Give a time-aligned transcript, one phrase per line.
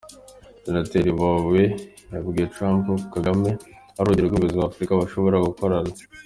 [0.63, 1.63] Senateri Inhofe
[2.13, 3.49] yabwiye Trump ko Kagame
[3.97, 5.91] ari urugero rw’umuyobozi wa Afurika bashobora gukorana.